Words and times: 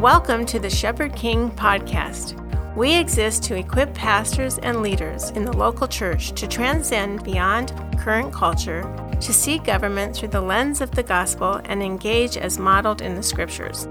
Welcome 0.00 0.46
to 0.46 0.58
the 0.58 0.70
Shepherd 0.70 1.14
King 1.14 1.50
podcast. 1.50 2.34
We 2.74 2.96
exist 2.96 3.42
to 3.42 3.54
equip 3.54 3.92
pastors 3.92 4.56
and 4.56 4.80
leaders 4.80 5.28
in 5.32 5.44
the 5.44 5.54
local 5.54 5.86
church 5.86 6.32
to 6.40 6.48
transcend 6.48 7.22
beyond 7.22 7.74
current 7.98 8.32
culture, 8.32 8.80
to 9.20 9.32
see 9.34 9.58
government 9.58 10.16
through 10.16 10.28
the 10.28 10.40
lens 10.40 10.80
of 10.80 10.90
the 10.92 11.02
gospel, 11.02 11.60
and 11.66 11.82
engage 11.82 12.38
as 12.38 12.58
modeled 12.58 13.02
in 13.02 13.14
the 13.14 13.22
scriptures. 13.22 13.86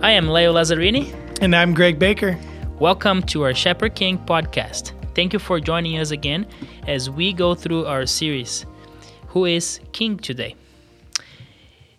I 0.00 0.12
am 0.12 0.28
Leo 0.28 0.52
Lazzarini. 0.52 1.12
And 1.42 1.56
I'm 1.56 1.74
Greg 1.74 1.98
Baker. 1.98 2.38
Welcome 2.78 3.24
to 3.24 3.42
our 3.42 3.52
Shepherd 3.52 3.96
King 3.96 4.16
podcast. 4.16 4.92
Thank 5.16 5.32
you 5.32 5.40
for 5.40 5.58
joining 5.58 5.98
us 5.98 6.12
again 6.12 6.46
as 6.86 7.10
we 7.10 7.32
go 7.32 7.56
through 7.56 7.84
our 7.86 8.06
series, 8.06 8.64
Who 9.30 9.44
is 9.44 9.80
King 9.90 10.18
Today? 10.18 10.54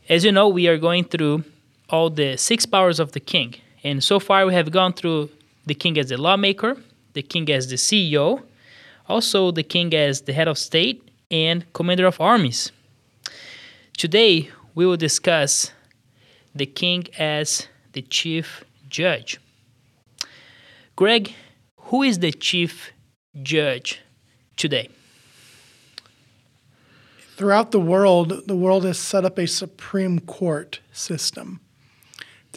As 0.08 0.24
you 0.24 0.32
know, 0.32 0.48
we 0.48 0.70
are 0.70 0.78
going 0.78 1.04
through 1.04 1.44
all 1.92 2.10
the 2.10 2.38
six 2.38 2.66
powers 2.66 3.00
of 3.00 3.12
the 3.12 3.20
king. 3.20 3.56
And 3.84 4.04
so 4.04 4.20
far, 4.20 4.46
we 4.46 4.54
have 4.54 4.72
gone 4.72 4.94
through 4.94 5.30
the 5.66 5.76
king 5.76 5.98
as 5.98 6.10
the 6.10 6.18
lawmaker, 6.18 6.78
the 7.14 7.22
king 7.22 7.50
as 7.52 7.70
the 7.70 7.76
CEO, 7.76 8.44
also 9.08 9.52
the 9.52 9.64
king 9.64 9.94
as 9.94 10.22
the 10.22 10.34
head 10.34 10.48
of 10.48 10.58
state 10.58 11.12
and 11.30 11.72
commander 11.74 12.06
of 12.06 12.20
armies. 12.20 12.72
Today, 13.98 14.50
we 14.74 14.86
will 14.86 14.98
discuss 14.98 15.72
the 16.56 16.66
king 16.66 17.06
as 17.18 17.68
the 17.94 18.02
chief 18.02 18.64
judge. 18.90 19.40
Greg, 20.96 21.34
who 21.78 22.04
is 22.04 22.20
the 22.20 22.32
chief 22.32 22.92
judge 23.42 24.00
today? 24.56 24.90
Throughout 27.36 27.72
the 27.72 27.80
world, 27.80 28.44
the 28.46 28.56
world 28.56 28.86
has 28.86 29.00
set 29.00 29.26
up 29.26 29.40
a 29.40 29.48
Supreme 29.48 30.20
Court 30.20 30.80
system. 30.92 31.60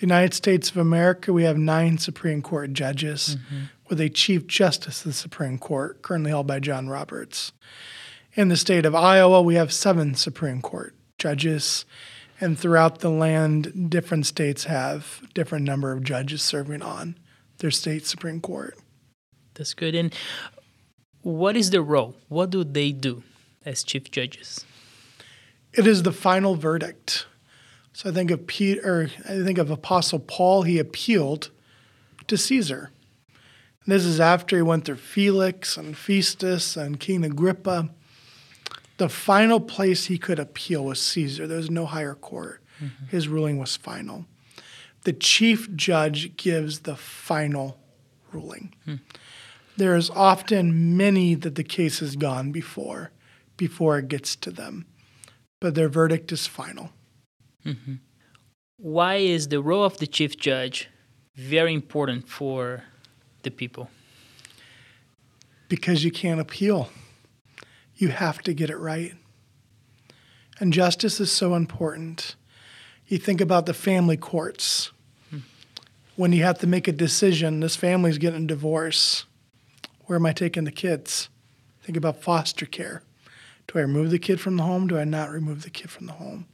United 0.04 0.34
States 0.34 0.70
of 0.70 0.76
America, 0.76 1.32
we 1.32 1.44
have 1.44 1.56
nine 1.56 1.96
Supreme 1.96 2.42
Court 2.42 2.74
judges 2.74 3.36
mm-hmm. 3.36 3.64
with 3.88 4.00
a 4.00 4.10
Chief 4.10 4.46
Justice 4.46 5.00
of 5.00 5.06
the 5.06 5.12
Supreme 5.14 5.56
Court, 5.56 6.02
currently 6.02 6.30
held 6.30 6.46
by 6.46 6.60
John 6.60 6.88
Roberts. 6.88 7.52
In 8.34 8.48
the 8.48 8.56
state 8.56 8.84
of 8.84 8.94
Iowa, 8.94 9.40
we 9.40 9.54
have 9.54 9.72
seven 9.72 10.14
Supreme 10.14 10.60
Court 10.60 10.94
judges. 11.16 11.86
And 12.38 12.58
throughout 12.58 12.98
the 12.98 13.08
land, 13.08 13.88
different 13.88 14.26
states 14.26 14.64
have 14.64 15.22
different 15.32 15.64
number 15.64 15.90
of 15.92 16.02
judges 16.02 16.42
serving 16.42 16.82
on 16.82 17.16
their 17.58 17.70
state 17.70 18.04
Supreme 18.04 18.40
Court. 18.40 18.76
That's 19.54 19.72
good. 19.72 19.94
And 19.94 20.12
what 21.22 21.56
is 21.56 21.70
the 21.70 21.80
role? 21.80 22.16
What 22.28 22.50
do 22.50 22.62
they 22.62 22.92
do 22.92 23.22
as 23.64 23.82
chief 23.82 24.10
judges? 24.10 24.66
It 25.72 25.86
is 25.86 26.02
the 26.02 26.12
final 26.12 26.56
verdict. 26.56 27.26
So 27.94 28.10
I 28.10 28.12
think 28.12 28.30
of 28.30 28.46
Peter, 28.46 29.08
I 29.20 29.42
think 29.42 29.56
of 29.56 29.70
Apostle 29.70 30.18
Paul. 30.18 30.62
He 30.62 30.78
appealed 30.78 31.50
to 32.26 32.36
Caesar. 32.36 32.90
And 33.28 33.94
this 33.94 34.04
is 34.04 34.20
after 34.20 34.56
he 34.56 34.62
went 34.62 34.84
through 34.84 34.96
Felix 34.96 35.76
and 35.76 35.96
Festus 35.96 36.76
and 36.76 37.00
King 37.00 37.24
Agrippa. 37.24 37.88
The 38.98 39.08
final 39.08 39.60
place 39.60 40.06
he 40.06 40.18
could 40.18 40.38
appeal 40.38 40.84
was 40.84 41.00
Caesar. 41.00 41.46
There 41.46 41.56
was 41.56 41.70
no 41.70 41.86
higher 41.86 42.14
court. 42.14 42.62
Mm-hmm. 42.82 43.06
His 43.06 43.28
ruling 43.28 43.58
was 43.58 43.76
final. 43.76 44.26
The 45.04 45.12
chief 45.12 45.72
judge 45.74 46.36
gives 46.36 46.80
the 46.80 46.96
final 46.96 47.78
ruling. 48.32 48.74
Hmm. 48.84 48.96
There 49.76 49.96
is 49.96 50.10
often 50.10 50.96
many 50.96 51.34
that 51.34 51.54
the 51.54 51.64
case 51.64 52.00
has 52.00 52.16
gone 52.16 52.52
before, 52.52 53.12
before 53.56 53.98
it 53.98 54.08
gets 54.08 54.36
to 54.36 54.50
them 54.50 54.86
but 55.64 55.74
their 55.74 55.88
verdict 55.88 56.30
is 56.30 56.46
final. 56.46 56.90
Mm-hmm. 57.64 57.94
Why 58.76 59.16
is 59.16 59.48
the 59.48 59.62
role 59.62 59.84
of 59.84 59.98
the 59.98 60.06
chief 60.06 60.36
judge 60.36 60.88
very 61.36 61.72
important 61.72 62.28
for 62.28 62.84
the 63.42 63.50
people? 63.50 63.90
Because 65.68 66.04
you 66.04 66.10
can't 66.10 66.40
appeal. 66.40 66.90
You 67.96 68.08
have 68.08 68.42
to 68.42 68.52
get 68.52 68.70
it 68.70 68.76
right. 68.76 69.14
And 70.60 70.72
justice 70.72 71.20
is 71.20 71.32
so 71.32 71.54
important. 71.54 72.36
You 73.06 73.18
think 73.18 73.40
about 73.40 73.66
the 73.66 73.74
family 73.74 74.16
courts. 74.16 74.92
Hmm. 75.30 75.38
When 76.16 76.32
you 76.32 76.42
have 76.42 76.58
to 76.60 76.66
make 76.66 76.88
a 76.88 76.92
decision, 76.92 77.60
this 77.60 77.76
family's 77.76 78.18
getting 78.18 78.44
a 78.44 78.46
divorce. 78.46 79.24
Where 80.06 80.16
am 80.16 80.26
I 80.26 80.32
taking 80.32 80.64
the 80.64 80.72
kids? 80.72 81.28
Think 81.82 81.96
about 81.96 82.22
foster 82.22 82.66
care. 82.66 83.02
Do 83.74 83.80
I 83.80 83.82
remove 83.82 84.12
the 84.12 84.20
kid 84.20 84.40
from 84.40 84.56
the 84.56 84.62
home? 84.62 84.86
Do 84.86 84.96
I 84.96 85.02
not 85.02 85.32
remove 85.32 85.64
the 85.64 85.70
kid 85.70 85.90
from 85.90 86.06
the 86.06 86.12
home? 86.12 86.46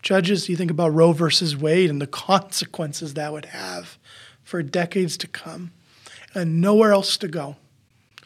Judges, 0.00 0.48
you 0.48 0.56
think 0.56 0.70
about 0.70 0.94
Roe 0.94 1.12
versus 1.12 1.54
Wade 1.54 1.90
and 1.90 2.00
the 2.00 2.06
consequences 2.30 3.12
that 3.14 3.34
would 3.34 3.44
have 3.46 3.98
for 4.42 4.62
decades 4.62 5.18
to 5.18 5.26
come, 5.26 5.72
and 6.34 6.62
nowhere 6.62 6.92
else 6.92 7.18
to 7.18 7.28
go. 7.28 7.56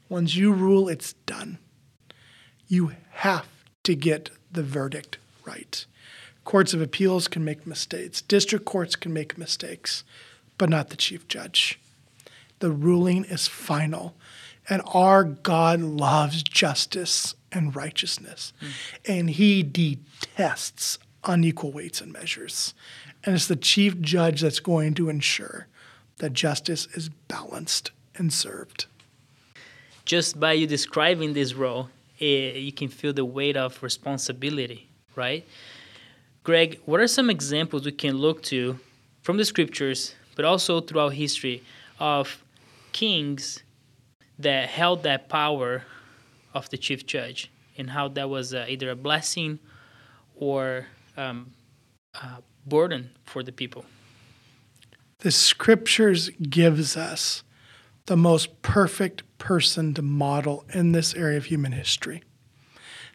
Once 0.09 0.37
you 0.37 0.53
rule, 0.53 0.89
it's 0.89 1.15
done. 1.27 1.59
You 2.69 2.93
have 3.11 3.49
to 3.83 3.97
get 3.97 4.31
the 4.53 4.63
verdict 4.63 5.19
right. 5.45 5.85
Courts 6.45 6.73
of 6.73 6.81
appeals 6.81 7.27
can 7.27 7.45
make 7.45 7.67
mistakes, 7.67 8.23
district 8.23 8.65
courts 8.65 8.95
can 8.95 9.13
make 9.13 9.37
mistakes, 9.37 10.05
but 10.59 10.71
not 10.71 10.91
the 10.91 10.97
chief 10.97 11.27
judge. 11.27 11.81
The 12.61 12.71
ruling 12.71 13.25
is 13.25 13.49
final. 13.49 14.15
And 14.71 14.83
our 14.93 15.25
God 15.25 15.81
loves 15.81 16.43
justice 16.43 17.35
and 17.53 17.75
righteousness. 17.75 18.53
Mm. 18.61 18.69
And 19.07 19.31
he 19.31 19.63
detests 19.63 20.99
unequal 21.25 21.73
weights 21.73 22.01
and 22.01 22.13
measures. 22.13 22.75
And 23.25 23.35
it's 23.35 23.47
the 23.47 23.57
chief 23.57 24.01
judge 24.01 24.41
that's 24.41 24.61
going 24.61 24.95
to 24.95 25.09
ensure 25.09 25.67
that 26.19 26.33
justice 26.33 26.87
is 26.95 27.09
balanced 27.29 27.91
and 28.17 28.33
served. 28.33 28.87
Just 30.05 30.41
by 30.41 30.53
you 30.53 30.67
describing 30.67 31.35
this 31.35 31.55
role, 31.55 31.91
eh, 32.21 32.53
you 32.53 32.73
can 32.73 32.89
feel 32.89 33.13
the 33.13 33.25
weight 33.25 33.57
of 33.57 33.83
responsibility, 33.83 34.89
right? 35.15 35.47
Greg, 36.45 36.81
what 36.87 37.01
are 37.01 37.07
some 37.07 37.29
examples 37.29 37.85
we 37.85 37.93
can 37.93 38.17
look 38.17 38.43
to 38.45 38.79
from 39.23 39.37
the 39.37 39.45
scriptures, 39.45 40.15
but 40.35 40.45
also 40.45 40.81
throughout 40.81 41.13
history, 41.13 41.63
of 42.01 42.43
kings 42.93 43.63
that 44.39 44.69
held 44.69 45.03
that 45.03 45.29
power 45.29 45.83
of 46.59 46.71
the 46.71 46.79
chief 46.79 47.07
judge 47.07 47.51
and 47.77 47.91
how 47.91 48.09
that 48.09 48.29
was 48.29 48.53
uh, 48.53 48.67
either 48.69 48.91
a 48.91 48.97
blessing 48.97 49.59
or 50.35 50.87
um, 51.17 51.53
a 52.15 52.43
burden 52.67 53.11
for 53.25 53.43
the 53.43 53.53
people. 53.53 53.85
The 55.19 55.31
scriptures 55.31 56.31
gives 56.31 56.97
us 56.97 57.43
the 58.07 58.17
most 58.17 58.63
perfect 58.63 59.23
person 59.39 59.95
to 59.95 60.03
model 60.03 60.65
in 60.73 60.93
this 60.93 61.15
area 61.15 61.37
of 61.37 61.47
human 61.47 61.73
history. 61.73 62.23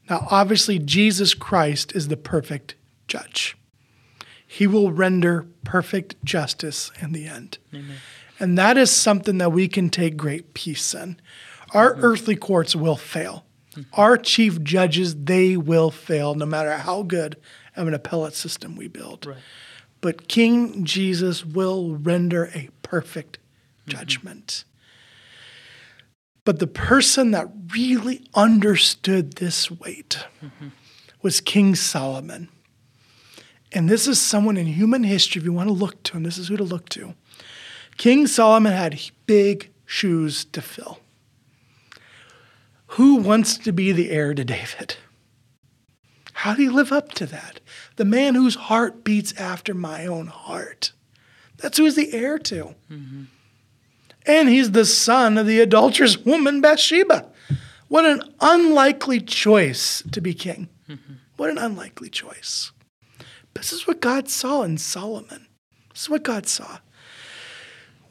Now, 0.09 0.27
obviously, 0.29 0.79
Jesus 0.79 1.33
Christ 1.33 1.95
is 1.95 2.07
the 2.09 2.17
perfect 2.17 2.75
judge. 3.07 3.57
He 4.45 4.67
will 4.67 4.91
render 4.91 5.47
perfect 5.63 6.23
justice 6.23 6.91
in 7.01 7.11
the 7.13 7.25
end. 7.25 7.57
Amen. 7.73 7.97
And 8.39 8.57
that 8.57 8.77
is 8.77 8.91
something 8.91 9.37
that 9.37 9.51
we 9.51 9.67
can 9.67 9.89
take 9.89 10.17
great 10.17 10.53
peace 10.53 10.93
in. 10.93 11.19
Our 11.73 11.93
mm-hmm. 11.93 12.05
earthly 12.05 12.35
courts 12.35 12.75
will 12.75 12.95
fail. 12.95 13.45
Mm-hmm. 13.71 13.99
Our 13.99 14.17
chief 14.17 14.61
judges, 14.63 15.15
they 15.15 15.57
will 15.57 15.91
fail 15.91 16.35
no 16.35 16.45
matter 16.45 16.77
how 16.77 17.03
good 17.03 17.37
of 17.75 17.87
an 17.87 17.93
appellate 17.93 18.35
system 18.35 18.75
we 18.75 18.87
build. 18.87 19.25
Right. 19.25 19.37
But 20.01 20.27
King 20.27 20.83
Jesus 20.85 21.45
will 21.45 21.95
render 21.95 22.51
a 22.53 22.69
perfect 22.81 23.39
mm-hmm. 23.39 23.97
judgment. 23.97 24.63
But 26.45 26.59
the 26.59 26.67
person 26.67 27.31
that 27.31 27.47
really 27.73 28.27
understood 28.35 29.33
this 29.33 29.71
weight 29.71 30.19
mm-hmm. 30.43 30.67
was 31.21 31.39
King 31.39 31.73
Solomon. 31.73 32.49
And 33.71 33.89
this 33.89 34.07
is 34.07 34.21
someone 34.21 34.57
in 34.57 34.67
human 34.67 35.03
history, 35.03 35.39
if 35.39 35.45
you 35.45 35.53
want 35.53 35.69
to 35.69 35.73
look 35.73 36.03
to, 36.03 36.17
and 36.17 36.25
this 36.25 36.37
is 36.37 36.49
who 36.49 36.57
to 36.57 36.63
look 36.63 36.89
to. 36.89 37.15
King 37.97 38.27
Solomon 38.27 38.73
had 38.73 39.01
big 39.25 39.71
shoes 39.85 40.45
to 40.45 40.61
fill. 40.61 40.99
Who 42.93 43.15
wants 43.15 43.57
to 43.57 43.71
be 43.71 43.91
the 43.91 44.11
heir 44.11 44.35
to 44.35 44.45
David? 44.45 44.97
How 46.33 46.53
do 46.53 46.61
you 46.61 46.71
live 46.71 46.91
up 46.91 47.11
to 47.13 47.25
that? 47.25 47.59
The 47.95 48.05
man 48.05 48.35
whose 48.35 48.53
heart 48.53 49.03
beats 49.03 49.33
after 49.33 49.73
my 49.73 50.05
own 50.05 50.27
heart. 50.27 50.91
That's 51.57 51.79
who 51.79 51.85
he's 51.85 51.95
the 51.95 52.13
heir 52.13 52.37
to. 52.37 52.75
Mm-hmm. 52.91 53.23
And 54.27 54.47
he's 54.47 54.71
the 54.71 54.85
son 54.85 55.39
of 55.39 55.47
the 55.47 55.59
adulterous 55.59 56.19
woman 56.19 56.61
Bathsheba. 56.61 57.31
What 57.87 58.05
an 58.05 58.21
unlikely 58.39 59.21
choice 59.21 60.03
to 60.11 60.21
be 60.21 60.35
king. 60.35 60.69
Mm-hmm. 60.87 61.13
What 61.37 61.49
an 61.49 61.57
unlikely 61.57 62.09
choice. 62.09 62.71
This 63.55 63.73
is 63.73 63.87
what 63.87 64.01
God 64.01 64.29
saw 64.29 64.61
in 64.61 64.77
Solomon. 64.77 65.47
This 65.91 66.03
is 66.03 66.09
what 66.11 66.21
God 66.21 66.45
saw. 66.45 66.77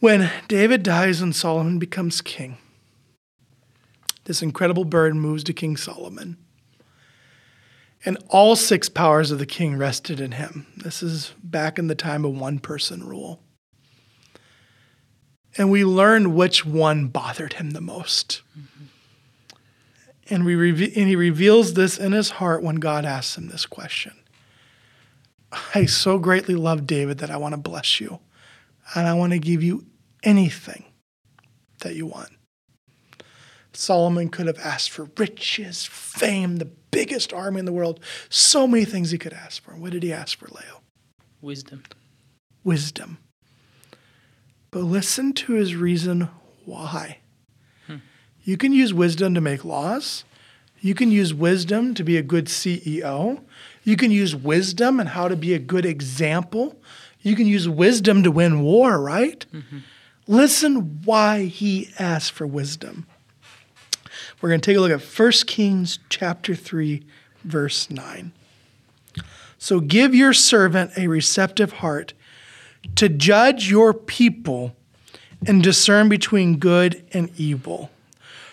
When 0.00 0.28
David 0.48 0.82
dies 0.82 1.20
and 1.20 1.36
Solomon 1.36 1.78
becomes 1.78 2.20
king, 2.20 2.58
this 4.24 4.42
incredible 4.42 4.84
bird 4.84 5.14
moves 5.16 5.44
to 5.44 5.52
King 5.52 5.76
Solomon. 5.76 6.36
And 8.04 8.18
all 8.28 8.56
six 8.56 8.88
powers 8.88 9.30
of 9.30 9.38
the 9.38 9.46
king 9.46 9.76
rested 9.76 10.20
in 10.20 10.32
him. 10.32 10.66
This 10.76 11.02
is 11.02 11.34
back 11.42 11.78
in 11.78 11.86
the 11.86 11.94
time 11.94 12.24
of 12.24 12.36
one 12.36 12.58
person 12.58 13.06
rule. 13.06 13.42
and 15.58 15.70
we 15.70 15.84
learn 15.84 16.34
which 16.34 16.64
one 16.64 17.08
bothered 17.08 17.54
him 17.54 17.70
the 17.70 17.80
most. 17.80 18.42
And, 20.30 20.44
we 20.44 20.54
reve- 20.54 20.96
and 20.96 21.08
he 21.08 21.16
reveals 21.16 21.74
this 21.74 21.98
in 21.98 22.12
his 22.12 22.30
heart 22.30 22.62
when 22.62 22.76
God 22.76 23.04
asks 23.04 23.36
him 23.36 23.48
this 23.48 23.66
question. 23.66 24.14
I 25.74 25.84
so 25.84 26.18
greatly 26.18 26.54
love 26.54 26.86
David 26.86 27.18
that 27.18 27.30
I 27.30 27.36
want 27.36 27.52
to 27.52 27.60
bless 27.60 28.00
you, 28.00 28.20
and 28.94 29.06
I 29.06 29.12
want 29.12 29.32
to 29.32 29.38
give 29.38 29.62
you 29.62 29.84
anything 30.22 30.84
that 31.80 31.94
you 31.94 32.06
want. 32.06 32.30
Solomon 33.74 34.28
could 34.28 34.46
have 34.46 34.58
asked 34.58 34.90
for 34.90 35.08
riches, 35.16 35.84
fame, 35.84 36.56
the 36.56 36.70
biggest 36.90 37.32
army 37.32 37.58
in 37.58 37.64
the 37.64 37.72
world, 37.72 38.00
so 38.28 38.66
many 38.66 38.84
things 38.84 39.10
he 39.10 39.18
could 39.18 39.32
ask 39.32 39.62
for. 39.62 39.72
What 39.72 39.92
did 39.92 40.02
he 40.02 40.12
ask 40.12 40.38
for, 40.38 40.46
Leo? 40.48 40.82
Wisdom. 41.40 41.82
Wisdom. 42.64 43.18
But 44.70 44.84
listen 44.84 45.32
to 45.34 45.54
his 45.54 45.74
reason 45.74 46.28
why. 46.64 47.18
Hmm. 47.86 47.96
You 48.44 48.56
can 48.56 48.72
use 48.72 48.94
wisdom 48.94 49.34
to 49.34 49.40
make 49.40 49.64
laws. 49.64 50.24
You 50.80 50.94
can 50.94 51.10
use 51.10 51.32
wisdom 51.32 51.94
to 51.94 52.04
be 52.04 52.16
a 52.16 52.22
good 52.22 52.46
CEO. 52.46 53.42
You 53.84 53.96
can 53.96 54.10
use 54.10 54.34
wisdom 54.34 54.98
and 54.98 55.10
how 55.10 55.28
to 55.28 55.36
be 55.36 55.54
a 55.54 55.58
good 55.58 55.86
example. 55.86 56.80
You 57.20 57.36
can 57.36 57.46
use 57.46 57.68
wisdom 57.68 58.22
to 58.24 58.30
win 58.30 58.62
war, 58.62 59.00
right? 59.00 59.46
Mm-hmm. 59.52 59.78
Listen 60.26 61.02
why 61.04 61.44
he 61.44 61.90
asked 61.98 62.32
for 62.32 62.46
wisdom. 62.46 63.06
We're 64.42 64.48
going 64.48 64.60
to 64.60 64.70
take 64.70 64.76
a 64.76 64.80
look 64.80 64.90
at 64.90 65.00
1 65.00 65.32
Kings 65.46 66.00
chapter 66.08 66.56
3 66.56 67.04
verse 67.44 67.88
9. 67.88 68.32
So 69.56 69.78
give 69.78 70.16
your 70.16 70.32
servant 70.32 70.90
a 70.98 71.06
receptive 71.06 71.74
heart 71.74 72.12
to 72.96 73.08
judge 73.08 73.70
your 73.70 73.94
people 73.94 74.74
and 75.46 75.62
discern 75.62 76.08
between 76.08 76.58
good 76.58 77.04
and 77.12 77.30
evil. 77.38 77.92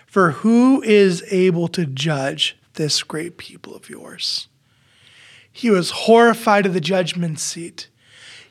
For 0.06 0.32
who 0.32 0.84
is 0.84 1.24
able 1.32 1.68
to 1.70 1.88
judge 1.88 2.56
this 2.76 3.02
great 3.02 3.38
people 3.38 3.76
of 3.76 3.90
yours? 3.90 4.48
He 5.52 5.72
was 5.72 5.92
horrified 5.92 6.68
of 6.68 6.74
the 6.74 6.80
judgment 6.80 7.40
seat. 7.40 7.89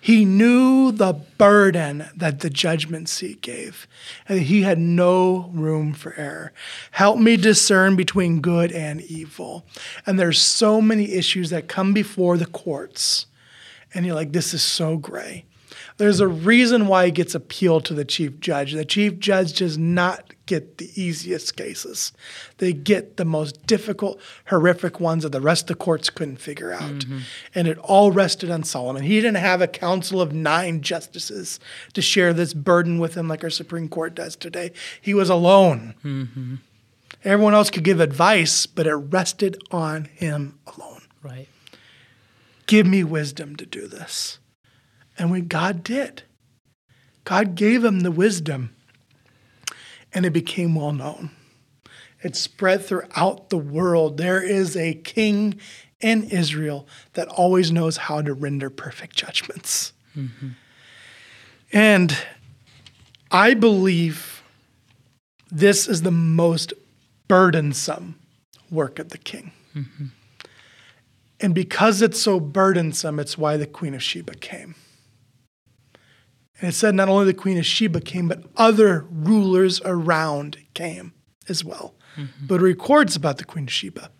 He 0.00 0.24
knew 0.24 0.92
the 0.92 1.12
burden 1.12 2.08
that 2.16 2.40
the 2.40 2.50
judgment 2.50 3.08
seat 3.08 3.40
gave, 3.40 3.88
and 4.28 4.40
he 4.40 4.62
had 4.62 4.78
no 4.78 5.50
room 5.52 5.92
for 5.92 6.14
error. 6.14 6.52
Help 6.92 7.18
me 7.18 7.36
discern 7.36 7.96
between 7.96 8.40
good 8.40 8.70
and 8.70 9.00
evil. 9.02 9.66
And 10.06 10.18
there's 10.18 10.40
so 10.40 10.80
many 10.80 11.12
issues 11.12 11.50
that 11.50 11.68
come 11.68 11.92
before 11.92 12.36
the 12.36 12.46
courts, 12.46 13.26
and 13.92 14.06
you're 14.06 14.14
like, 14.14 14.32
this 14.32 14.54
is 14.54 14.62
so 14.62 14.96
gray. 14.96 15.44
There's 15.96 16.20
a 16.20 16.28
reason 16.28 16.86
why 16.86 17.06
it 17.06 17.14
gets 17.14 17.34
appealed 17.34 17.84
to 17.86 17.94
the 17.94 18.04
chief 18.04 18.40
judge. 18.40 18.72
The 18.72 18.84
chief 18.84 19.18
judge 19.18 19.54
does 19.58 19.76
not 19.76 20.34
get 20.46 20.78
the 20.78 20.90
easiest 21.00 21.56
cases. 21.56 22.12
They 22.56 22.72
get 22.72 23.16
the 23.16 23.24
most 23.24 23.66
difficult, 23.66 24.20
horrific 24.46 24.98
ones 25.00 25.22
that 25.24 25.32
the 25.32 25.40
rest 25.40 25.64
of 25.64 25.68
the 25.68 25.74
courts 25.84 26.08
couldn't 26.08 26.38
figure 26.38 26.72
out. 26.72 26.80
Mm-hmm. 26.80 27.18
And 27.54 27.68
it 27.68 27.78
all 27.78 28.12
rested 28.12 28.50
on 28.50 28.62
Solomon. 28.64 29.02
He 29.02 29.16
didn't 29.20 29.36
have 29.36 29.60
a 29.60 29.66
council 29.68 30.20
of 30.20 30.32
nine 30.32 30.80
justices 30.80 31.60
to 31.92 32.00
share 32.00 32.32
this 32.32 32.54
burden 32.54 32.98
with 32.98 33.14
him 33.14 33.28
like 33.28 33.44
our 33.44 33.50
Supreme 33.50 33.88
Court 33.88 34.14
does 34.14 34.36
today. 34.36 34.72
He 35.00 35.12
was 35.14 35.28
alone. 35.28 35.94
Mm-hmm. 36.04 36.54
Everyone 37.24 37.54
else 37.54 37.68
could 37.70 37.84
give 37.84 38.00
advice, 38.00 38.64
but 38.66 38.86
it 38.86 38.94
rested 38.94 39.60
on 39.70 40.04
him 40.06 40.58
alone 40.66 41.02
Right. 41.22 41.48
give 42.66 42.86
me 42.86 43.02
wisdom 43.02 43.56
to 43.56 43.66
do 43.66 43.88
this. 43.88 44.38
And 45.18 45.30
when 45.30 45.48
God 45.48 45.82
did, 45.82 46.22
God 47.24 47.56
gave 47.56 47.84
him 47.84 48.00
the 48.00 48.10
wisdom 48.10 48.74
and 50.14 50.24
it 50.24 50.32
became 50.32 50.74
well 50.74 50.92
known. 50.92 51.30
It 52.22 52.36
spread 52.36 52.84
throughout 52.84 53.50
the 53.50 53.58
world. 53.58 54.16
There 54.16 54.42
is 54.42 54.76
a 54.76 54.94
king 54.94 55.60
in 56.00 56.24
Israel 56.24 56.86
that 57.14 57.28
always 57.28 57.70
knows 57.70 57.96
how 57.96 58.22
to 58.22 58.32
render 58.32 58.70
perfect 58.70 59.16
judgments. 59.16 59.92
Mm-hmm. 60.16 60.48
And 61.72 62.16
I 63.30 63.54
believe 63.54 64.42
this 65.50 65.88
is 65.88 66.02
the 66.02 66.10
most 66.10 66.72
burdensome 67.26 68.18
work 68.70 68.98
of 68.98 69.10
the 69.10 69.18
king. 69.18 69.52
Mm-hmm. 69.74 70.06
And 71.40 71.54
because 71.54 72.02
it's 72.02 72.20
so 72.20 72.40
burdensome, 72.40 73.20
it's 73.20 73.38
why 73.38 73.56
the 73.56 73.66
Queen 73.66 73.94
of 73.94 74.02
Sheba 74.02 74.34
came. 74.34 74.74
And 76.60 76.70
it 76.70 76.72
said 76.72 76.94
not 76.94 77.08
only 77.08 77.26
the 77.26 77.34
Queen 77.34 77.58
of 77.58 77.66
Sheba 77.66 78.00
came, 78.00 78.28
but 78.28 78.42
other 78.56 79.06
rulers 79.10 79.80
around 79.84 80.58
came 80.74 81.12
as 81.48 81.64
well. 81.64 81.94
Mm-hmm. 82.16 82.46
But 82.46 82.56
it 82.56 82.64
records 82.64 83.14
about 83.14 83.38
the 83.38 83.44
Queen 83.44 83.64
of 83.64 83.72
Sheba. 83.72 84.10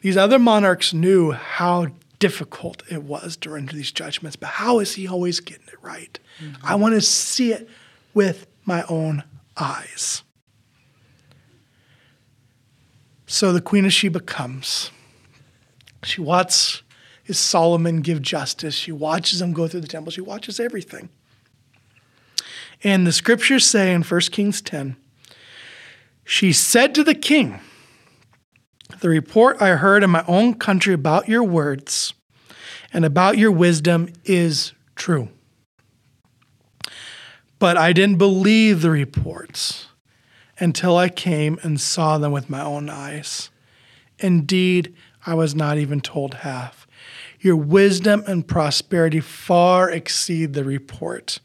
These 0.00 0.16
other 0.16 0.38
monarchs 0.38 0.92
knew 0.92 1.32
how 1.32 1.88
difficult 2.18 2.82
it 2.90 3.02
was 3.02 3.36
to 3.36 3.50
render 3.50 3.72
these 3.72 3.92
judgments, 3.92 4.36
but 4.36 4.46
how 4.46 4.78
is 4.78 4.94
he 4.94 5.06
always 5.06 5.40
getting 5.40 5.66
it 5.68 5.78
right? 5.82 6.18
Mm-hmm. 6.40 6.66
I 6.66 6.74
want 6.76 6.94
to 6.94 7.00
see 7.00 7.52
it 7.52 7.68
with 8.14 8.46
my 8.64 8.84
own 8.88 9.24
eyes. 9.56 10.22
So 13.26 13.52
the 13.52 13.60
Queen 13.60 13.84
of 13.84 13.92
Sheba 13.92 14.20
comes. 14.20 14.90
She 16.04 16.20
watches 16.20 16.81
is 17.32 17.38
Solomon 17.38 18.02
give 18.02 18.20
justice. 18.20 18.74
She 18.74 18.92
watches 18.92 19.40
him 19.40 19.54
go 19.54 19.66
through 19.66 19.80
the 19.80 19.88
temple. 19.88 20.12
She 20.12 20.20
watches 20.20 20.60
everything. 20.60 21.08
And 22.84 23.06
the 23.06 23.12
scriptures 23.12 23.64
say 23.64 23.94
in 23.94 24.02
1 24.02 24.20
Kings 24.32 24.60
10, 24.60 24.96
she 26.24 26.52
said 26.52 26.94
to 26.94 27.02
the 27.02 27.14
king, 27.14 27.60
The 29.00 29.08
report 29.08 29.62
I 29.62 29.70
heard 29.70 30.04
in 30.04 30.10
my 30.10 30.24
own 30.28 30.54
country 30.54 30.92
about 30.92 31.26
your 31.26 31.42
words 31.42 32.12
and 32.92 33.06
about 33.06 33.38
your 33.38 33.50
wisdom 33.50 34.12
is 34.26 34.74
true. 34.94 35.30
But 37.58 37.78
I 37.78 37.94
didn't 37.94 38.18
believe 38.18 38.82
the 38.82 38.90
reports 38.90 39.86
until 40.58 40.98
I 40.98 41.08
came 41.08 41.58
and 41.62 41.80
saw 41.80 42.18
them 42.18 42.30
with 42.30 42.50
my 42.50 42.60
own 42.60 42.90
eyes. 42.90 43.48
Indeed, 44.18 44.94
I 45.24 45.34
was 45.34 45.54
not 45.54 45.78
even 45.78 46.02
told 46.02 46.34
half. 46.34 46.81
Your 47.42 47.56
wisdom 47.56 48.22
and 48.28 48.46
prosperity 48.46 49.18
far 49.18 49.90
exceed 49.90 50.52
the 50.52 50.62
report 50.62 51.40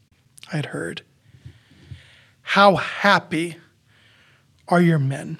I'd 0.52 0.66
heard. 0.66 1.02
How 2.42 2.76
happy 2.76 3.56
are 4.68 4.80
your 4.80 5.00
men? 5.00 5.38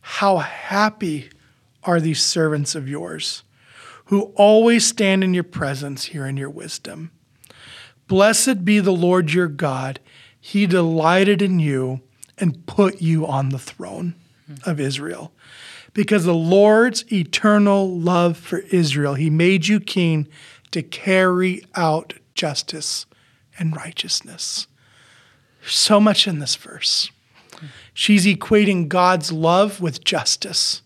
How 0.00 0.38
happy 0.38 1.28
are 1.84 2.00
these 2.00 2.22
servants 2.22 2.74
of 2.74 2.88
yours 2.88 3.44
who 4.06 4.32
always 4.34 4.86
stand 4.86 5.22
in 5.22 5.34
your 5.34 5.44
presence 5.44 6.06
here 6.06 6.26
in 6.26 6.38
your 6.38 6.50
wisdom? 6.50 7.10
Blessed 8.08 8.64
be 8.64 8.80
the 8.80 8.92
Lord 8.92 9.34
your 9.34 9.46
God. 9.46 10.00
He 10.40 10.66
delighted 10.66 11.42
in 11.42 11.60
you 11.60 12.00
and 12.38 12.66
put 12.66 13.02
you 13.02 13.26
on 13.26 13.50
the 13.50 13.58
throne 13.58 14.14
of 14.64 14.80
Israel. 14.80 15.32
Because 15.92 16.24
the 16.24 16.34
Lord's 16.34 17.10
eternal 17.12 17.98
love 17.98 18.36
for 18.36 18.58
Israel, 18.70 19.14
he 19.14 19.30
made 19.30 19.66
you 19.66 19.80
king 19.80 20.28
to 20.70 20.82
carry 20.82 21.64
out 21.74 22.14
justice 22.34 23.06
and 23.58 23.76
righteousness. 23.76 24.66
So 25.66 26.00
much 26.00 26.26
in 26.26 26.38
this 26.38 26.56
verse. 26.56 27.10
She's 27.92 28.24
equating 28.24 28.88
God's 28.88 29.32
love 29.32 29.80
with 29.80 30.04
justice. 30.04 30.82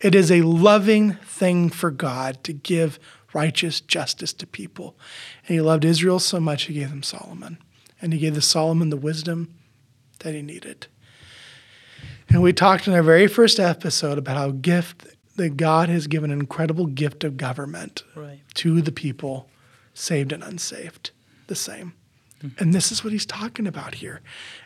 It 0.00 0.14
is 0.14 0.30
a 0.30 0.42
loving 0.42 1.14
thing 1.14 1.70
for 1.70 1.90
God 1.90 2.42
to 2.44 2.52
give 2.52 2.98
righteous 3.32 3.80
justice 3.80 4.32
to 4.34 4.46
people. 4.46 4.96
And 5.46 5.54
he 5.54 5.60
loved 5.60 5.84
Israel 5.84 6.18
so 6.18 6.40
much, 6.40 6.64
he 6.64 6.74
gave 6.74 6.90
them 6.90 7.02
Solomon. 7.02 7.58
And 8.02 8.12
he 8.12 8.18
gave 8.18 8.34
the 8.34 8.42
Solomon 8.42 8.90
the 8.90 8.96
wisdom 8.96 9.54
that 10.20 10.34
he 10.34 10.42
needed. 10.42 10.88
And 12.28 12.42
we 12.42 12.52
talked 12.52 12.86
in 12.86 12.94
our 12.94 13.02
very 13.02 13.26
first 13.26 13.60
episode 13.60 14.18
about 14.18 14.36
how 14.36 14.50
gift 14.50 15.06
that 15.36 15.56
God 15.56 15.88
has 15.88 16.06
given 16.06 16.30
an 16.30 16.40
incredible 16.40 16.86
gift 16.86 17.24
of 17.24 17.36
government 17.36 18.02
Right. 18.14 18.40
to 18.54 18.80
the 18.80 18.92
people, 18.92 19.48
saved 19.92 20.32
and 20.32 20.42
unsaved, 20.42 21.10
the 21.46 21.54
same. 21.54 21.94
Mm-hmm. 22.42 22.62
And 22.62 22.74
this 22.74 22.92
is 22.92 23.02
what 23.02 23.12
he's 23.12 23.26
talking 23.26 23.66
about 23.66 23.96
here. 23.96 24.20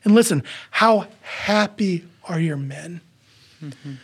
And 0.05 0.15
listen, 0.15 0.43
how 0.71 1.07
happy 1.23 2.05
are 2.25 2.41
your 2.41 2.57
men? 2.57 3.01
Mm-hmm. 3.63 3.95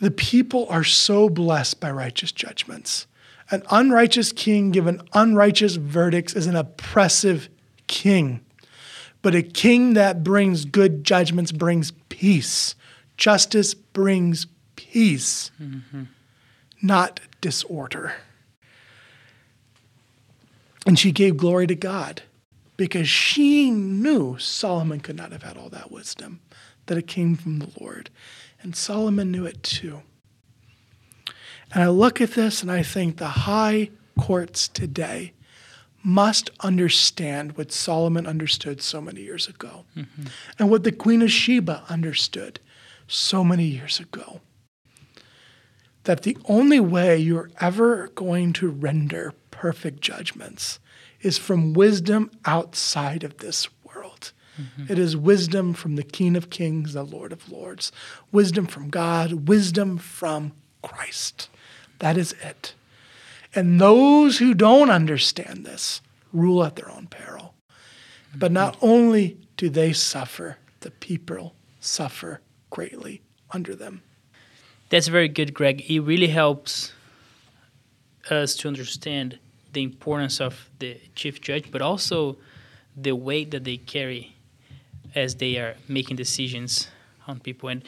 The 0.00 0.10
people 0.10 0.66
are 0.70 0.84
so 0.84 1.28
blessed 1.28 1.80
by 1.80 1.90
righteous 1.90 2.32
judgments. 2.32 3.06
An 3.50 3.62
unrighteous 3.70 4.32
king 4.32 4.70
given 4.70 5.02
unrighteous 5.12 5.76
verdicts 5.76 6.34
is 6.34 6.46
an 6.46 6.56
oppressive 6.56 7.48
king. 7.86 8.40
But 9.22 9.34
a 9.34 9.42
king 9.42 9.94
that 9.94 10.22
brings 10.22 10.64
good 10.64 11.02
judgments 11.04 11.52
brings 11.52 11.90
peace. 12.08 12.74
Justice 13.16 13.74
brings 13.74 14.46
peace, 14.76 15.50
not 16.80 17.20
disorder. 17.40 18.14
And 20.86 20.98
she 20.98 21.10
gave 21.12 21.36
glory 21.36 21.66
to 21.66 21.74
God. 21.74 22.22
because 22.78 23.08
she 23.08 23.70
knew 23.72 24.38
Solomon 24.38 25.00
could 25.00 25.16
not 25.16 25.32
have 25.32 25.42
had 25.42 25.58
all 25.58 25.68
that 25.68 25.90
wisdom, 25.90 26.40
that 26.86 26.96
it 26.96 27.06
came 27.06 27.36
from 27.36 27.58
the 27.58 27.68
Lord. 27.78 28.08
And 28.62 28.74
Solomon 28.74 29.30
knew 29.30 29.44
it 29.44 29.62
too. 29.62 30.00
And 31.74 31.82
I 31.82 31.88
look 31.88 32.20
at 32.22 32.30
this 32.30 32.62
and 32.62 32.70
I 32.70 32.82
think 32.82 33.18
the 33.18 33.26
high 33.28 33.90
courts 34.18 34.68
today 34.68 35.32
must 36.08 36.48
understand 36.60 37.58
what 37.58 37.70
Solomon 37.70 38.26
understood 38.26 38.80
so 38.80 38.98
many 38.98 39.20
years 39.20 39.46
ago 39.46 39.84
mm-hmm. 39.94 40.22
and 40.58 40.70
what 40.70 40.82
the 40.82 40.90
Queen 40.90 41.20
of 41.20 41.30
Sheba 41.30 41.84
understood 41.90 42.60
so 43.06 43.44
many 43.44 43.64
years 43.64 44.00
ago. 44.00 44.40
That 46.04 46.22
the 46.22 46.38
only 46.46 46.80
way 46.80 47.18
you're 47.18 47.50
ever 47.60 48.08
going 48.14 48.54
to 48.54 48.70
render 48.70 49.34
perfect 49.50 50.00
judgments 50.00 50.80
is 51.20 51.36
from 51.36 51.74
wisdom 51.74 52.30
outside 52.46 53.22
of 53.22 53.36
this 53.36 53.68
world. 53.84 54.32
Mm-hmm. 54.58 54.90
It 54.90 54.98
is 54.98 55.14
wisdom 55.14 55.74
from 55.74 55.96
the 55.96 56.02
King 56.02 56.36
of 56.36 56.48
Kings, 56.48 56.94
the 56.94 57.02
Lord 57.02 57.32
of 57.32 57.52
Lords, 57.52 57.92
wisdom 58.32 58.66
from 58.66 58.88
God, 58.88 59.46
wisdom 59.46 59.98
from 59.98 60.52
Christ. 60.80 61.50
That 61.98 62.16
is 62.16 62.32
it. 62.42 62.72
And 63.54 63.80
those 63.80 64.38
who 64.38 64.54
don't 64.54 64.90
understand 64.90 65.64
this 65.64 66.00
rule 66.32 66.64
at 66.64 66.76
their 66.76 66.90
own 66.90 67.06
peril. 67.06 67.54
But 68.34 68.52
not 68.52 68.76
only 68.82 69.38
do 69.56 69.68
they 69.68 69.92
suffer, 69.92 70.58
the 70.80 70.90
people 70.90 71.54
suffer 71.80 72.40
greatly 72.70 73.22
under 73.50 73.74
them. 73.74 74.02
That's 74.90 75.08
very 75.08 75.28
good, 75.28 75.54
Greg. 75.54 75.90
It 75.90 76.00
really 76.00 76.28
helps 76.28 76.92
us 78.30 78.54
to 78.56 78.68
understand 78.68 79.38
the 79.72 79.82
importance 79.82 80.40
of 80.40 80.68
the 80.78 80.98
chief 81.14 81.40
judge, 81.40 81.70
but 81.70 81.82
also 81.82 82.36
the 82.96 83.12
weight 83.12 83.50
that 83.50 83.64
they 83.64 83.76
carry 83.76 84.34
as 85.14 85.36
they 85.36 85.56
are 85.56 85.74
making 85.88 86.16
decisions 86.16 86.88
on 87.26 87.40
people. 87.40 87.68
And 87.68 87.82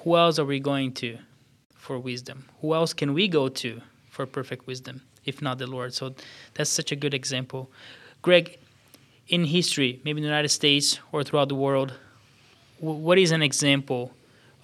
who 0.00 0.16
else 0.16 0.38
are 0.38 0.44
we 0.44 0.60
going 0.60 0.92
to 0.94 1.18
for 1.74 1.98
wisdom? 1.98 2.48
Who 2.60 2.74
else 2.74 2.92
can 2.92 3.14
we 3.14 3.28
go 3.28 3.48
to 3.48 3.80
for 4.12 4.26
perfect 4.26 4.66
wisdom, 4.66 5.00
if 5.24 5.40
not 5.40 5.58
the 5.58 5.66
Lord? 5.66 5.94
So 5.94 6.14
that's 6.54 6.70
such 6.70 6.92
a 6.92 6.96
good 6.96 7.14
example. 7.14 7.70
Greg, 8.20 8.58
in 9.28 9.44
history, 9.44 10.00
maybe 10.04 10.18
in 10.18 10.22
the 10.22 10.28
United 10.28 10.50
States 10.50 11.00
or 11.10 11.24
throughout 11.24 11.48
the 11.48 11.54
world, 11.54 11.94
what 12.78 13.18
is 13.18 13.32
an 13.32 13.42
example 13.42 14.12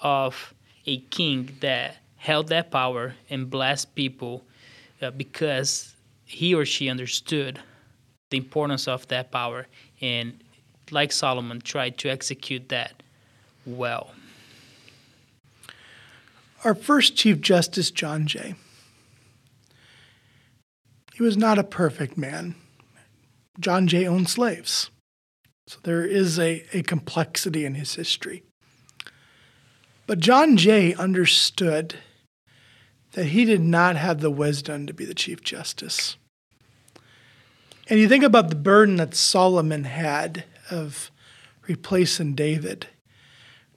of 0.02 0.54
a 0.86 0.98
king 0.98 1.56
that 1.60 1.96
held 2.16 2.48
that 2.48 2.70
power 2.70 3.14
and 3.30 3.48
blessed 3.48 3.94
people 3.94 4.44
uh, 5.00 5.10
because 5.10 5.94
he 6.24 6.54
or 6.54 6.64
she 6.64 6.90
understood 6.90 7.58
the 8.30 8.36
importance 8.36 8.86
of 8.86 9.06
that 9.08 9.30
power 9.30 9.66
and 10.00 10.38
like 10.90 11.12
Solomon 11.12 11.60
tried 11.60 11.96
to 11.98 12.10
execute 12.10 12.68
that 12.68 13.02
well. 13.64 14.10
Our 16.64 16.74
first 16.74 17.16
Chief 17.16 17.40
Justice, 17.40 17.90
John 17.90 18.26
Jay, 18.26 18.54
he 21.18 21.24
was 21.24 21.36
not 21.36 21.58
a 21.58 21.64
perfect 21.64 22.16
man. 22.16 22.54
John 23.58 23.88
Jay 23.88 24.06
owned 24.06 24.30
slaves. 24.30 24.88
So 25.66 25.80
there 25.82 26.04
is 26.04 26.38
a, 26.38 26.64
a 26.72 26.84
complexity 26.84 27.64
in 27.64 27.74
his 27.74 27.96
history. 27.96 28.44
But 30.06 30.20
John 30.20 30.56
Jay 30.56 30.94
understood 30.94 31.96
that 33.14 33.26
he 33.26 33.44
did 33.44 33.60
not 33.60 33.96
have 33.96 34.20
the 34.20 34.30
wisdom 34.30 34.86
to 34.86 34.94
be 34.94 35.04
the 35.04 35.12
Chief 35.12 35.42
Justice. 35.42 36.16
And 37.90 37.98
you 37.98 38.08
think 38.08 38.22
about 38.22 38.48
the 38.48 38.54
burden 38.54 38.94
that 38.96 39.16
Solomon 39.16 39.84
had 39.84 40.44
of 40.70 41.10
replacing 41.66 42.36
David. 42.36 42.86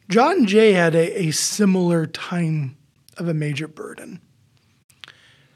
John 0.09 0.45
Jay 0.45 0.73
had 0.73 0.93
a, 0.93 1.23
a 1.23 1.31
similar 1.31 2.05
time 2.05 2.77
of 3.17 3.27
a 3.27 3.33
major 3.33 3.67
burden. 3.67 4.21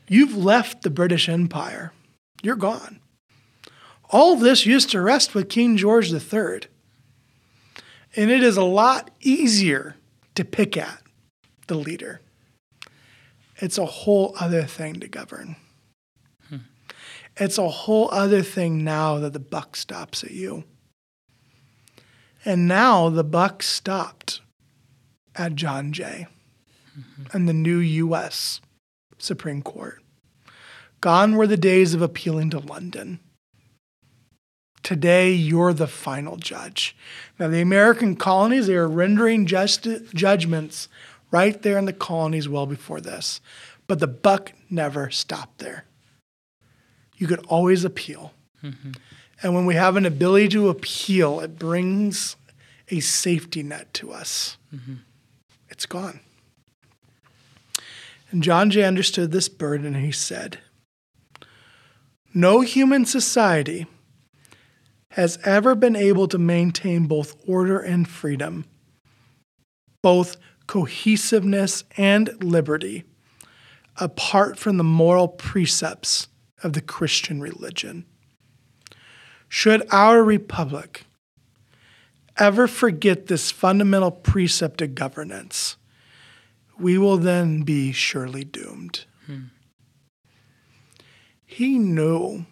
You've 0.08 0.36
left 0.36 0.84
the 0.84 0.90
British 0.90 1.28
Empire, 1.28 1.92
you're 2.44 2.56
gone. 2.56 3.00
All 4.12 4.36
this 4.36 4.66
used 4.66 4.92
to 4.92 5.02
rest 5.02 5.34
with 5.34 5.50
King 5.50 5.78
George 5.78 6.12
III. 6.14 6.62
And 8.16 8.32
it 8.32 8.44
is 8.44 8.56
a 8.56 8.64
lot 8.64 9.12
easier 9.22 9.96
to 10.36 10.46
pick 10.46 10.78
at 10.78 11.02
the 11.68 11.76
leader. 11.76 12.22
It's 13.58 13.78
a 13.78 13.86
whole 13.86 14.36
other 14.40 14.64
thing 14.64 15.00
to 15.00 15.08
govern. 15.08 15.56
Hmm. 16.50 16.58
It's 17.38 17.58
a 17.58 17.68
whole 17.68 18.10
other 18.12 18.42
thing 18.42 18.84
now 18.84 19.18
that 19.20 19.34
the 19.34 19.40
buck 19.40 19.76
stops 19.76 20.24
at 20.24 20.32
you. 20.32 20.66
And 22.44 22.68
now 22.68 23.10
the 23.10 23.24
buck 23.24 23.64
stopped 23.64 24.42
at 25.36 25.56
John 25.56 25.92
Jay 25.92 26.28
mm-hmm. 26.98 27.36
and 27.36 27.50
the 27.50 27.54
new 27.54 27.78
U.S. 27.78 28.62
Supreme 29.18 29.62
Court. 29.62 30.02
Gone 31.02 31.36
were 31.36 31.48
the 31.48 31.58
days 31.58 31.94
of 31.94 32.02
appealing 32.02 32.50
to 32.52 32.60
London. 32.60 33.20
Today, 34.84 35.32
you're 35.32 35.74
the 35.74 35.88
final 35.88 36.38
judge. 36.38 36.96
Now, 37.40 37.48
the 37.48 37.62
American 37.62 38.16
colonies, 38.16 38.68
they 38.68 38.76
are 38.76 38.88
rendering 38.88 39.46
just 39.46 39.88
judgments 40.14 40.90
right 41.32 41.60
there 41.62 41.78
in 41.78 41.86
the 41.86 41.94
colonies 41.94 42.48
well 42.48 42.66
before 42.66 43.02
this. 43.02 43.42
But 43.88 44.00
the 44.00 44.08
buck 44.08 44.54
never 44.70 45.10
stopped 45.10 45.58
there. 45.58 45.86
You 47.18 47.28
could 47.28 47.46
always 47.48 47.84
appeal. 47.84 48.34
Mm-hmm. 48.64 48.92
And 49.42 49.54
when 49.54 49.66
we 49.66 49.76
have 49.76 49.96
an 49.96 50.06
ability 50.06 50.50
to 50.50 50.70
appeal, 50.70 51.40
it 51.40 51.60
brings 51.60 52.36
a 52.90 53.00
safety 53.00 53.64
net 53.64 53.94
to 53.96 54.12
us. 54.12 54.58
Mm-hmm. 54.74 54.96
It's 55.70 55.86
gone. 55.86 56.20
And 58.36 58.44
John 58.44 58.70
Jay 58.70 58.84
understood 58.84 59.32
this 59.32 59.48
burden 59.48 59.96
and 59.96 60.06
he 60.06 60.12
said, 60.12 60.58
No 62.34 62.60
human 62.60 63.06
society 63.06 63.86
has 65.12 65.40
ever 65.46 65.74
been 65.74 65.96
able 65.96 66.28
to 66.28 66.38
maintain 66.38 67.08
both 67.08 67.42
order 67.48 67.80
and 67.80 68.06
freedom, 68.06 68.66
both 70.02 70.36
cohesiveness 70.68 71.86
and 71.96 72.30
liberty, 72.44 73.06
apart 74.02 74.60
from 74.60 74.76
the 74.76 74.84
moral 74.84 75.30
precepts 75.30 76.28
of 76.62 76.74
the 76.74 76.82
Christian 76.82 77.40
religion. 77.40 78.04
Should 79.48 79.88
our 79.94 80.22
republic 80.22 81.06
ever 82.36 82.68
forget 82.68 83.28
this 83.28 83.50
fundamental 83.50 84.12
precept 84.12 84.82
of 84.82 84.94
governance, 84.94 85.78
we 86.80 86.98
will 86.98 87.18
then 87.18 87.64
be 87.64 87.92
surely 87.92 88.44
doomed. 88.44 89.06
Hmm. 89.26 89.46
He 91.46 91.78
knew 91.78 92.46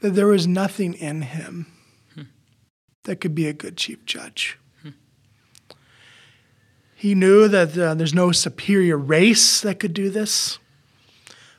that 0.00 0.10
there 0.10 0.26
was 0.26 0.46
nothing 0.46 0.94
in 0.94 1.22
him 1.22 1.66
hmm. 2.14 2.22
that 3.04 3.20
could 3.20 3.34
be 3.34 3.46
a 3.46 3.52
good 3.52 3.76
chief 3.76 4.04
judge. 4.04 4.58
Hmm. 4.82 4.90
He 6.94 7.14
knew 7.14 7.48
that 7.48 7.76
uh, 7.76 7.94
there's 7.94 8.14
no 8.14 8.32
superior 8.32 8.96
race 8.96 9.60
that 9.60 9.80
could 9.80 9.94
do 9.94 10.10
this, 10.10 10.58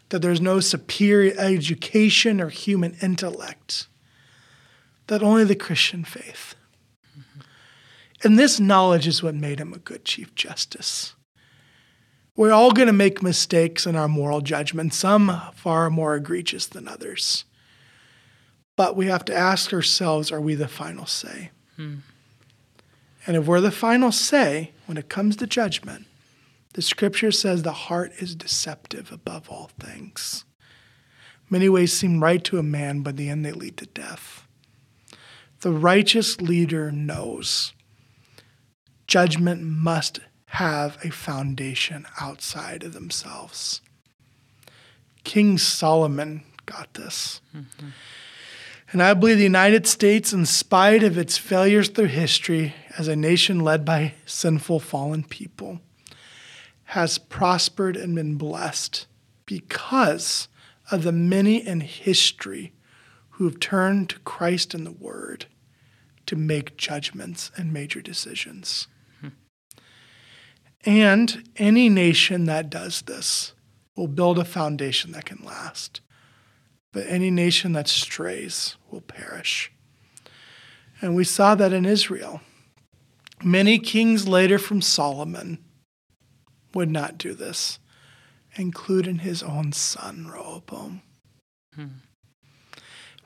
that 0.09 0.21
there's 0.21 0.41
no 0.41 0.59
superior 0.59 1.33
education 1.37 2.39
or 2.39 2.49
human 2.49 2.95
intellect, 3.01 3.87
that 5.07 5.21
only 5.21 5.43
the 5.43 5.55
Christian 5.55 6.03
faith. 6.03 6.55
And 8.23 8.39
this 8.39 8.59
knowledge 8.59 9.07
is 9.07 9.21
what 9.21 9.35
made 9.35 9.59
him 9.59 9.73
a 9.73 9.79
good 9.79 10.05
chief 10.05 10.33
justice. 10.35 11.15
We're 12.35 12.51
all 12.51 12.71
going 12.71 12.87
to 12.87 12.93
make 12.93 13.23
mistakes 13.23 13.85
in 13.85 13.95
our 13.95 14.07
moral 14.07 14.41
judgment, 14.41 14.93
some 14.93 15.41
far 15.53 15.89
more 15.89 16.15
egregious 16.15 16.67
than 16.67 16.87
others. 16.87 17.45
But 18.75 18.95
we 18.95 19.07
have 19.07 19.23
to 19.25 19.35
ask 19.35 19.71
ourselves 19.71 20.31
are 20.31 20.41
we 20.41 20.55
the 20.55 20.67
final 20.67 21.05
say? 21.05 21.51
Hmm. 21.77 21.97
And 23.25 23.37
if 23.37 23.47
we're 23.47 23.61
the 23.61 23.71
final 23.71 24.11
say 24.11 24.71
when 24.85 24.97
it 24.97 25.09
comes 25.09 25.37
to 25.37 25.47
judgment, 25.47 26.07
the 26.73 26.81
scripture 26.81 27.31
says 27.31 27.63
the 27.63 27.71
heart 27.71 28.11
is 28.19 28.35
deceptive 28.35 29.11
above 29.11 29.49
all 29.49 29.71
things. 29.79 30.43
Many 31.49 31.69
ways 31.69 31.93
seem 31.93 32.21
right 32.21 32.43
to 32.43 32.59
a 32.59 32.63
man, 32.63 33.01
but 33.01 33.11
in 33.11 33.15
the 33.15 33.29
end 33.29 33.45
they 33.45 33.53
lead 33.53 33.77
to 33.77 33.85
death. 33.85 34.45
The 35.61 35.71
righteous 35.71 36.41
leader 36.41 36.91
knows 36.91 37.71
judgment 39.07 39.61
must 39.61 40.19
have 40.47 40.97
a 41.03 41.09
foundation 41.09 42.05
outside 42.19 42.83
of 42.83 42.93
themselves. 42.93 43.81
King 45.23 45.57
Solomon 45.57 46.43
got 46.65 46.93
this. 46.93 47.41
Mm-hmm. 47.55 47.89
And 48.91 49.03
I 49.03 49.13
believe 49.13 49.37
the 49.37 49.43
United 49.43 49.87
States, 49.87 50.31
in 50.31 50.45
spite 50.45 51.03
of 51.03 51.17
its 51.17 51.37
failures 51.37 51.89
through 51.89 52.05
history 52.05 52.75
as 52.97 53.07
a 53.07 53.15
nation 53.15 53.59
led 53.59 53.83
by 53.83 54.13
sinful, 54.25 54.79
fallen 54.79 55.23
people, 55.23 55.81
has 56.89 57.17
prospered 57.17 57.97
and 57.97 58.15
been 58.15 58.35
blessed 58.35 59.07
because 59.45 60.47
of 60.91 61.03
the 61.03 61.11
many 61.11 61.57
in 61.57 61.81
history 61.81 62.71
who 63.31 63.45
have 63.45 63.59
turned 63.59 64.09
to 64.09 64.19
Christ 64.19 64.73
and 64.73 64.85
the 64.85 64.91
Word 64.91 65.47
to 66.27 66.35
make 66.35 66.77
judgments 66.77 67.51
and 67.57 67.73
major 67.73 68.01
decisions. 68.01 68.87
And 70.85 71.49
any 71.57 71.89
nation 71.89 72.45
that 72.45 72.69
does 72.69 73.01
this 73.03 73.53
will 73.95 74.07
build 74.07 74.37
a 74.37 74.45
foundation 74.45 75.11
that 75.13 75.25
can 75.25 75.43
last. 75.43 76.01
But 76.93 77.07
any 77.07 77.31
nation 77.31 77.73
that 77.73 77.87
strays 77.87 78.77
will 78.91 79.01
perish. 79.01 79.71
And 81.01 81.15
we 81.15 81.23
saw 81.23 81.55
that 81.55 81.73
in 81.73 81.85
Israel. 81.85 82.41
Many 83.43 83.79
kings 83.79 84.27
later 84.27 84.57
from 84.57 84.81
Solomon 84.81 85.57
would 86.73 86.89
not 86.89 87.17
do 87.17 87.33
this, 87.33 87.79
including 88.55 89.19
his 89.19 89.43
own 89.43 89.71
son, 89.71 90.27
Rehoboam. 90.27 91.01
Hmm. 91.73 91.85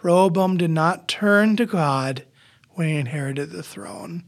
Rehoboam 0.01 0.57
did 0.57 0.71
not 0.71 1.07
turn 1.07 1.55
to 1.57 1.65
God 1.65 2.25
when 2.71 2.87
he 2.87 2.95
inherited 2.95 3.51
the 3.51 3.63
throne. 3.63 4.23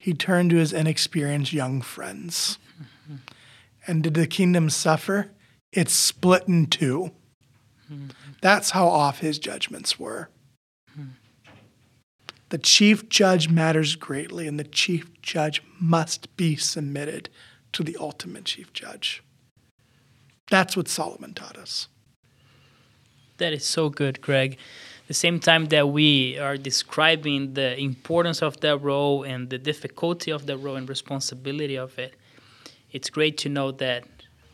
He 0.00 0.14
turned 0.14 0.48
to 0.50 0.56
his 0.56 0.72
inexperienced 0.72 1.52
young 1.52 1.82
friends. 1.82 2.58
And 3.86 4.02
did 4.02 4.14
the 4.14 4.26
kingdom 4.26 4.70
suffer? 4.70 5.30
It 5.72 5.90
split 5.90 6.48
in 6.48 6.66
2 6.66 7.10
mm-hmm. 7.92 8.06
That's 8.40 8.70
how 8.70 8.88
off 8.88 9.18
his 9.18 9.38
judgments 9.38 10.00
were. 10.00 10.30
The 12.48 12.58
chief 12.58 13.10
judge 13.10 13.50
matters 13.50 13.94
greatly, 13.94 14.48
and 14.48 14.58
the 14.58 14.64
chief 14.64 15.20
judge 15.20 15.62
must 15.78 16.34
be 16.36 16.56
submitted 16.56 17.28
to 17.72 17.82
the 17.82 17.96
ultimate 18.00 18.46
chief 18.46 18.72
judge. 18.72 19.22
That's 20.50 20.76
what 20.76 20.88
Solomon 20.88 21.34
taught 21.34 21.58
us. 21.58 21.88
That 23.36 23.52
is 23.52 23.64
so 23.66 23.90
good, 23.90 24.20
Greg. 24.22 24.56
The 25.10 25.14
same 25.14 25.40
time 25.40 25.64
that 25.74 25.88
we 25.88 26.38
are 26.38 26.56
describing 26.56 27.54
the 27.54 27.76
importance 27.76 28.42
of 28.42 28.60
that 28.60 28.80
role 28.80 29.24
and 29.24 29.50
the 29.50 29.58
difficulty 29.58 30.30
of 30.30 30.46
that 30.46 30.58
role 30.58 30.76
and 30.76 30.88
responsibility 30.88 31.76
of 31.76 31.98
it, 31.98 32.14
it's 32.92 33.10
great 33.10 33.36
to 33.38 33.48
know 33.48 33.72
that 33.72 34.04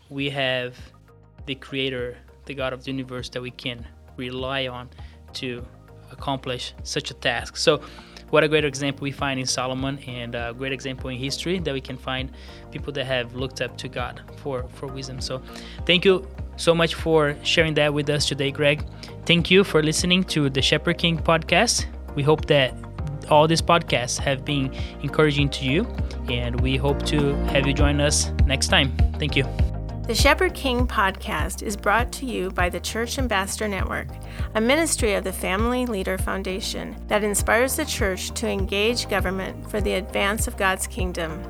we 0.09 0.31
have 0.31 0.75
the 1.45 1.57
Creator, 1.57 2.17
the 2.47 2.55
God 2.55 2.73
of 2.73 2.85
the 2.85 2.91
universe, 2.91 3.29
that 3.29 3.43
we 3.43 3.51
can 3.51 3.87
rely 4.17 4.67
on 4.67 4.89
to 5.35 5.63
accomplish 6.11 6.73
such 6.85 7.11
a 7.11 7.15
task. 7.15 7.59
So, 7.59 7.83
what 8.31 8.43
a 8.43 8.49
great 8.49 8.65
example 8.65 9.03
we 9.03 9.13
find 9.13 9.39
in 9.39 9.47
Solomon 9.47 9.99
and 10.07 10.35
a 10.35 10.55
great 10.57 10.73
example 10.73 11.11
in 11.11 11.19
history 11.19 11.59
that 11.59 11.75
we 11.75 11.83
can 11.83 11.99
find 11.99 12.33
people 12.73 12.95
that 12.95 13.05
have 13.05 13.35
looked 13.35 13.61
up 13.61 13.77
to 13.77 13.89
God 13.89 14.23
for, 14.39 14.67
for 14.71 14.87
wisdom. 14.87 15.21
So, 15.21 15.43
thank 15.85 16.07
you 16.07 16.27
so 16.57 16.75
much 16.75 16.95
for 16.95 17.37
sharing 17.43 17.75
that 17.75 17.93
with 17.93 18.09
us 18.09 18.27
today, 18.27 18.51
Greg. 18.51 18.83
Thank 19.27 19.51
you 19.51 19.65
for 19.65 19.83
listening 19.83 20.23
to 20.25 20.49
the 20.49 20.63
Shepherd 20.63 20.99
King 20.99 21.19
podcast. 21.19 21.87
We 22.15 22.23
hope 22.23 22.47
that 22.47 22.73
all 23.29 23.49
these 23.49 23.61
podcasts 23.61 24.21
have 24.21 24.45
been 24.45 24.73
encouraging 25.03 25.49
to 25.49 25.65
you, 25.65 25.85
and 26.31 26.61
we 26.61 26.77
hope 26.77 27.05
to 27.07 27.35
have 27.47 27.67
you 27.67 27.75
join 27.75 28.01
us 28.01 28.31
next 28.47 28.69
time. 28.69 28.97
Thank 29.19 29.35
you. 29.35 29.43
The 30.07 30.15
Shepherd 30.15 30.55
King 30.55 30.87
podcast 30.87 31.65
is 31.65 31.77
brought 31.77 32.13
to 32.13 32.25
you 32.25 32.53
by 32.53 32.69
the 32.69 32.79
Church 32.79 33.19
Ambassador 33.19 33.67
Network, 33.67 34.07
a 34.55 34.61
ministry 34.61 35.15
of 35.15 35.25
the 35.25 35.33
Family 35.33 35.87
Leader 35.87 36.19
Foundation 36.19 36.97
that 37.09 37.25
inspires 37.25 37.75
the 37.75 37.85
church 37.85 38.31
to 38.35 38.47
engage 38.47 39.09
government 39.09 39.69
for 39.69 39.81
the 39.81 39.95
advance 39.95 40.47
of 40.47 40.57
God's 40.57 40.87
kingdom. 40.87 41.43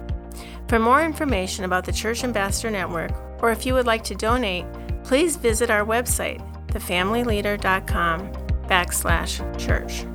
For 0.68 0.78
more 0.78 1.02
information 1.02 1.66
about 1.66 1.85
the 1.85 1.92
Church 1.92 2.25
Ambassador 2.25 2.71
Network, 2.71 3.12
or 3.42 3.50
if 3.50 3.66
you 3.66 3.75
would 3.75 3.85
like 3.85 4.04
to 4.04 4.14
donate, 4.14 4.64
please 5.04 5.37
visit 5.37 5.68
our 5.68 5.85
website, 5.85 6.40
thefamilyleader.com 6.69 8.33
backslash 8.69 9.59
church. 9.59 10.07